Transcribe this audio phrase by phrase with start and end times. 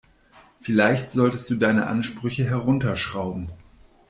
[0.61, 3.51] Vielleicht solltest du deine Ansprüche herunterschrauben.